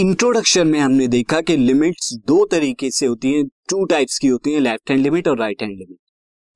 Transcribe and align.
Introduction 0.00 0.68
में 0.68 0.78
हमने 0.80 1.06
देखा 1.08 1.40
कि 1.40 1.56
लिमिट्स 1.56 2.12
दो 2.26 2.44
तरीके 2.50 2.90
से 2.90 3.06
होती 3.06 3.32
हैं 3.32 3.44
टू 3.70 3.84
टाइप्स 3.84 4.18
की 4.18 4.26
होती 4.26 4.52
हैं 4.52 4.60
लेफ़्ट 4.60 4.90
हैंड 4.90 5.02
लिमिट 5.02 5.26
और 5.28 5.38
राइट 5.38 5.62
हैंड 5.62 5.72
लिमिट 5.72 5.98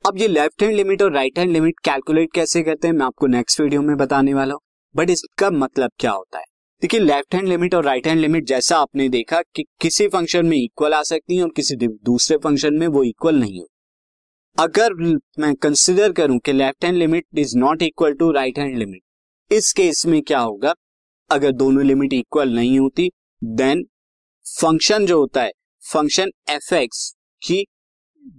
अब 0.05 0.19
ये 0.19 0.29
लेफ़्ट 0.29 0.63
हैंड 0.63 0.75
लिमिट 0.77 1.03
और 1.03 1.13
राइट 1.13 1.39
हैंड 1.39 1.51
लिमिट 1.51 1.81
कैलकुलेट 1.85 2.33
कैसे 2.35 2.63
करते 2.63 2.89
हैं, 2.89 2.95
मैं 2.95 3.05
आपको 3.07 3.27
नेक्स्ट 3.27 3.61
वीडियो 3.61 3.83
में 3.83 3.97
बताने 3.97 4.35
वाला 4.35 4.55
हूँ 4.55 4.61
बट 4.95 5.11
इसका 5.11 5.51
मतलब 5.51 5.91
क्या 5.99 6.11
होता 6.11 6.39
है? 6.39 6.45
देखिए 6.83 7.01
लेफ़्ट 7.01 7.35
हैंड 7.35 7.49
लिमिट 7.49 7.75
और 7.75 7.85
राइट 7.85 8.07
हैंड 8.07 8.21
लिमिट 8.21 8.45
जैसा 8.45 8.77
आपने 8.77 9.09
देखा 9.09 9.41
कि 9.55 9.65
किसी 9.81 10.07
फ़ंक्शन 10.09 10.47
में 10.47 10.57
इक्वल 10.57 10.95
आ 10.95 11.03
सकती 11.03 11.37
है 11.37 11.43
और 11.43 11.51
किसी 11.57 11.77
दूसरे 11.77 12.37
फ़ंक्शन 12.37 12.75
में 12.75 12.87
वो 12.87 13.03
इक्वल 13.05 13.41
नहीं 13.41 13.59
हो 13.61 13.67
अगर 14.59 14.95
मैं 15.39 15.55
कंसिडर 15.57 16.13
करूँ 16.13 16.39
कि 16.39 16.53
left 16.53 16.85
hand 16.85 16.97
limit 16.97 17.27
is 17.39 17.57
not 17.57 17.83
equal 17.83 18.15
to 18.15 18.31
right 18.33 18.59
hand 18.59 18.79
limit 18.79 19.53
इस 19.53 19.73
केस 19.73 20.05
में 20.07 20.21
क्या 20.23 20.39
होगा? 20.41 20.75
अगर 21.31 21.53
दोनों 21.55 21.85
लिमिट 21.85 22.13
इक्वल 22.13 22.55
नहीं 22.55 22.79
होती 22.79 23.11
देन 23.43 23.85
फ़ंक्शन 24.47 25.07
जो 25.07 25.19
होता 25.19 25.43
है 25.43 25.53
function 25.83 26.31
F 26.51 26.75
X 26.75 27.09
the 27.43 27.65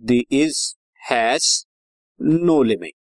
is 0.06 0.22
has 0.32 0.60
no 1.02 1.50
no 2.20 2.62
limit 2.64 2.94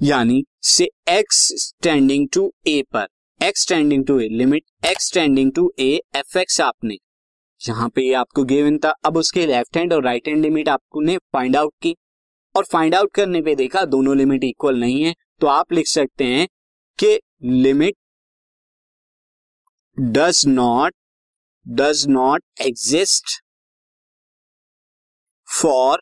यानी 0.00 0.42
say 0.64 0.88
X 1.08 1.36
standing 1.58 2.28
to 2.32 2.52
A 2.68 2.82
पर 2.92 3.06
X 3.40 3.68
tending 3.68 4.04
to 4.06 4.18
A 4.20 4.28
limit 4.28 4.64
X 4.86 5.12
tending 5.12 5.52
to 5.52 5.72
A 5.78 5.90
F 6.16 6.38
X 6.38 6.60
आपने, 6.60 6.96
यहाँ 7.60 7.88
पे 7.88 8.12
आपको 8.14 8.44
गिवन 8.44 8.78
था, 8.78 8.90
अब 9.04 9.16
उसके 9.16 9.46
लेफ़्ट 9.46 9.76
हैंड 9.76 9.92
और 9.92 10.04
राइट 10.04 10.28
हैंड 10.28 10.42
लिमिट 10.42 10.68
आपको 10.68 11.00
ने 11.00 11.16
फाइंड 11.32 11.56
आउट 11.56 11.72
की, 11.82 11.94
और 12.54 12.64
फाइंड 12.64 12.94
आउट 12.94 13.12
करने 13.14 13.42
पे 13.42 13.54
देखा 13.54 13.84
दोनों 13.86 14.16
लिमिट 14.16 14.44
इक्वल 14.44 14.80
नहीं 14.80 15.02
है 15.02 15.14
तो 15.40 15.46
आप 15.46 15.72
लिख 15.72 15.86
सकते 15.86 16.24
हैं 16.24 16.46
कि 16.98 17.18
limit 17.44 17.96
does 19.98 20.42
not 20.46 20.94
does 21.66 22.04
not 22.08 22.42
exist 22.60 23.24
for 25.48 26.00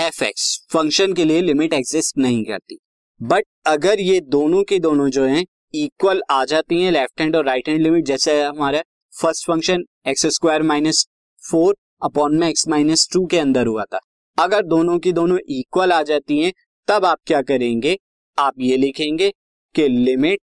F 0.00 0.22
X 0.24 0.66
function 0.72 1.12
के 1.12 1.24
लिए 1.24 1.40
लिमिट 1.42 1.72
एग्जिस्ट 1.72 2.18
नहीं 2.18 2.44
करती। 2.44 2.78
बट 3.22 3.44
अगर 3.66 4.00
ये 4.00 4.20
दोनों 4.20 4.62
के 4.64 4.78
दोनों 4.78 5.08
जो 5.10 5.24
हैं 5.24 5.44
इक्वल 5.74 6.22
आ 6.30 6.44
जाती 6.44 6.82
हैं 6.82 6.92
लेफ़्ट 6.92 7.20
हैंड 7.20 7.36
और 7.36 7.46
राइट 7.46 7.68
हैंड 7.68 7.82
लिमिट 7.82 8.04
जैसे 8.04 8.42
हमारा 8.42 8.82
first 9.20 9.46
function 9.46 9.84
X 10.06 10.26
square 10.26 10.62
minus 10.62 11.06
four 11.50 11.76
upon 12.02 12.38
में 12.38 12.48
एक्स 12.48 12.68
माइनस 12.68 13.08
टू 13.12 13.26
के 13.26 13.38
अंदर 13.38 13.66
हुआ 13.66 13.84
था। 13.84 13.98
अगर 14.38 14.62
दोनों 14.62 14.98
की 14.98 15.12
दोनों 15.12 15.38
इक्वल 15.48 15.92
आ 15.92 16.02
जाती 16.02 16.38
हैं, 16.38 16.52
तब 16.88 17.04
आप 17.04 17.18
क्या 17.26 17.42
करेंगे? 17.42 17.98
आप 18.38 18.54
ये 18.58 18.76
लिखेंगे 18.76 19.32
कि 19.74 19.88
limit 19.88 20.40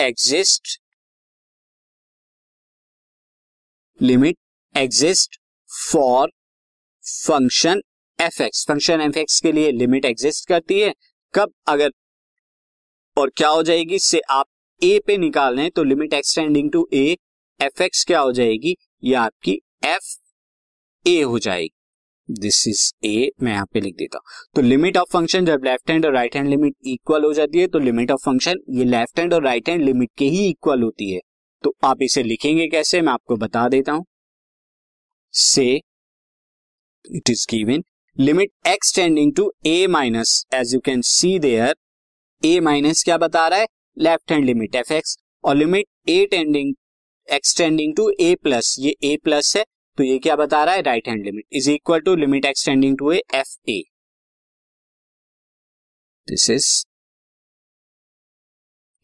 exist 0.00 0.79
limit 4.02 4.36
exist 4.74 5.36
for 5.70 6.30
function 7.04 7.80
F 8.18 8.42
X 8.42 8.64
function 8.68 9.00
F 9.00 9.18
X 9.18 9.40
के 9.40 9.52
लिए 9.52 9.72
लिमिट 9.72 10.04
एग्जिस्ट 10.04 10.48
करती 10.48 10.78
है। 10.80 10.92
कब? 11.34 11.52
अगर 11.68 11.90
और 13.16 13.30
क्या 13.36 13.48
हो 13.48 13.62
जाएगी? 13.62 13.98
से 13.98 14.20
आप 14.30 14.46
ए 14.82 14.98
पे 15.06 15.16
निकाल 15.18 15.54
रहे 15.54 15.62
हैं 15.62 15.72
तो 15.76 15.84
limit 15.84 16.14
X tending 16.14 16.70
to 16.72 16.88
A 16.94 17.16
F 17.60 17.82
X 17.82 18.04
क्या 18.04 18.20
हो 18.20 18.32
जाएगी? 18.32 18.74
ये 19.04 19.14
आपकी 19.16 19.60
एफ़ 19.84 20.16
ए 21.06 21.20
हो 21.22 21.38
जाएगी। 21.38 21.70
दिस 22.28 22.66
इज़ 22.68 22.90
ए 23.06 23.30
मैं 23.42 23.52
यहाँ 23.52 23.66
पे 23.72 23.80
लिख 23.80 23.94
देता 23.96 24.18
हूँ। 24.18 24.46
तो 24.56 24.62
लिमिट 24.62 24.96
ऑफ़ 24.96 25.12
फ़ंक्शन 25.12 25.44
जब 25.46 25.64
लेफ़्ट 25.64 25.90
हैंड 25.90 26.06
और 26.06 26.12
राइट 26.14 26.36
हैंड 26.36 26.48
लिमिट 26.48 26.74
इक्वल 26.88 27.24
हो 27.24 27.32
जाती 27.34 27.60
है 27.60 27.66
तो 27.66 27.78
लिमिट 27.80 28.10
ऑफ़ 28.10 28.20
फ़ंक्शन 28.24 28.60
ये 28.70 28.84
लेफ़्ट 28.86 29.18
हैंड 29.18 29.34
और 29.34 29.44
राइट 29.44 29.68
हैंड 29.68 29.82
लिमिट 29.84 30.10
के 30.18 30.24
ही 30.26 30.48
इक्वल 30.48 30.82
होती 30.82 31.10
है। 31.12 31.20
तो 31.64 31.74
आप 31.84 32.02
इसे 32.02 32.22
लिखेंगे 32.22 32.66
कैसे? 32.68 33.00
मैं 33.00 33.12
आपको 33.12 33.36
बता 33.36 33.68
देता 33.68 33.92
हूँ। 33.92 34.04
Say 35.34 35.64
it 37.04 37.30
is 37.30 37.46
given 37.50 37.82
limit 38.16 38.50
X 38.68 38.94
tending 38.94 39.34
to 39.36 39.52
A 39.66 39.86
minus 39.86 40.44
as 40.54 40.74
you 40.74 40.80
can 40.80 41.02
see 41.02 41.38
there 41.38 41.74
A 42.42 42.58
minus 42.60 43.02
क्या 43.04 43.16
बता 43.18 43.46
रहा 43.48 43.58
है? 43.60 43.66
Left 43.96 44.32
hand 44.32 44.44
limit 44.44 44.74
F 44.76 44.92
X 44.92 45.16
और 45.44 45.56
limit 45.56 45.86
A 46.08 46.24
tending 46.30 46.74
X tending 47.28 47.94
to 47.96 48.10
A 48.20 48.34
plus 48.42 48.74
ये 48.80 48.94
ए 49.04 49.16
प्लस 49.24 49.56
है 49.56 49.64
तो 49.98 50.04
ये 50.04 50.18
क्या 50.18 50.36
बता 50.36 50.64
रहा 50.64 50.74
है? 50.74 50.82
Right 50.82 51.08
hand 51.08 51.24
limit 51.24 51.44
is 51.52 51.70
equal 51.70 52.00
to 52.00 52.14
limit 52.16 52.44
X tending 52.44 52.98
to 52.98 53.12
A 53.12 53.22
F 53.34 53.56
A 53.70 53.82
this 56.28 56.50
is 56.50 56.68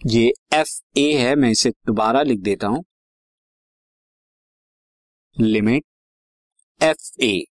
ये 0.00 0.32
एफ़ 0.54 0.68
ए 0.98 1.12
है, 1.14 1.34
मैं 1.36 1.50
इसे 1.50 1.70
दोबारा 1.86 2.22
लिख 2.22 2.40
देता 2.40 2.66
हूँ। 2.66 2.84
लिमिट 5.36 5.84
एफ़ 6.80 7.22
ए 7.24 7.44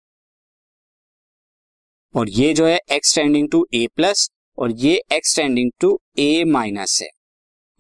और 2.15 2.29
ये 2.31 2.53
जो 2.55 2.67
है 2.67 2.79
एक्सटेंडिंग 2.93 3.49
टू 3.53 3.67
ए 3.75 3.87
प्लस 3.97 4.29
और 4.59 4.73
ये 4.79 4.95
एक्सटेंडिंग 5.13 5.71
टू 5.81 5.99
ए 6.19 6.45
माइनस 6.47 6.99
है। 7.03 7.09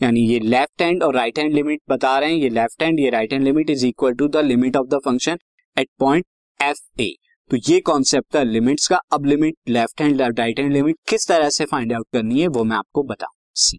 यानी 0.00 0.20
ये 0.28 0.38
लेफ़्ट 0.40 0.82
हैंड 0.82 1.02
और 1.02 1.14
राइट 1.14 1.38
हैंड 1.38 1.54
लिमिट 1.54 1.80
बता 1.90 2.18
रहे 2.18 2.30
हैं। 2.30 2.38
ये 2.38 2.48
लेफ़्ट 2.50 2.82
हैंड 2.82 3.00
ये 3.00 3.10
right 3.10 3.32
hand 3.32 3.44
limit 3.44 3.70
is 3.70 3.86
equal 3.86 4.14
to 4.14 4.28
the 4.28 4.44
limit 4.44 4.76
of 4.76 4.88
the 4.88 5.00
function 5.04 5.38
at 5.76 5.88
point 5.98 6.26
F 6.60 7.00
A 7.00 7.12
तो 7.50 7.56
ये 7.70 7.80
कॉन्सेप्ट 7.82 8.34
था 8.34 8.42
लिमिट्स 8.42 8.88
का 8.88 9.00
अब 9.12 9.26
limit 9.26 9.56
left 9.68 10.02
hand 10.02 10.20
right 10.20 10.60
hand 10.60 10.72
limit 10.72 10.96
किस 11.08 11.28
तरह 11.28 11.50
से 11.50 11.64
फाइंड 11.66 11.92
आउट 11.92 12.06
करनी 12.12 12.40
है 12.40 12.46
वो 12.48 12.64
मैं 12.64 12.76
आपको 12.76 13.02
बताऊँ। 13.04 13.36
See 13.56 13.78